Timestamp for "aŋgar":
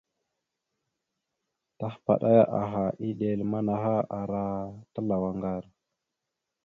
5.29-5.63